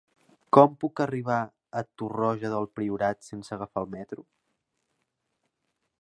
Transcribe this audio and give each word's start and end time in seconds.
Com 0.55 0.71
puc 0.83 1.01
arribar 1.05 1.35
a 1.81 1.83
Torroja 2.01 2.51
del 2.55 2.67
Priorat 2.79 3.23
sense 3.31 3.55
agafar 3.59 3.85
el 3.87 3.93
metro? 3.95 4.29